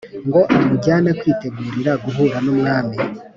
[0.27, 2.97] ngo amujyanye kwitegurira guhura numwami"